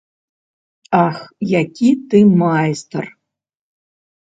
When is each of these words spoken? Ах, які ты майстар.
Ах, 1.07 1.19
які 1.61 1.89
ты 2.15 2.23
майстар. 2.41 3.05